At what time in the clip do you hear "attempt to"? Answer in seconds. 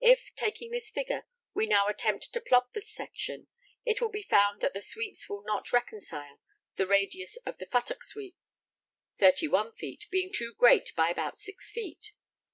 1.88-2.40